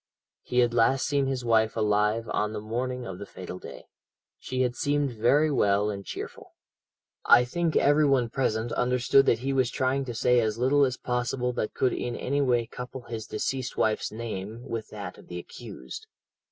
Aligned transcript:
He 0.41 0.61
had 0.61 0.73
last 0.73 1.05
seen 1.05 1.27
his 1.27 1.45
wife 1.45 1.77
alive 1.77 2.27
on 2.31 2.53
the 2.53 2.59
morning 2.59 3.05
of 3.05 3.19
the 3.19 3.25
fatal 3.27 3.59
day. 3.59 3.85
She 4.39 4.63
had 4.63 4.75
seemed 4.75 5.11
very 5.11 5.51
well 5.51 5.91
and 5.91 6.03
cheerful. 6.03 6.55
"I 7.23 7.45
think 7.45 7.75
every 7.75 8.07
one 8.07 8.27
present 8.31 8.71
understood 8.71 9.27
that 9.27 9.41
he 9.45 9.53
was 9.53 9.69
trying 9.69 10.05
to 10.05 10.15
say 10.15 10.39
as 10.39 10.57
little 10.57 10.85
as 10.85 10.97
possible 10.97 11.53
that 11.53 11.75
could 11.75 11.93
in 11.93 12.15
any 12.15 12.41
way 12.41 12.65
couple 12.65 13.01
his 13.03 13.27
deceased 13.27 13.77
wife's 13.77 14.11
name 14.11 14.67
with 14.67 14.87
that 14.89 15.19
of 15.19 15.27
the 15.27 15.37
accused. 15.37 16.07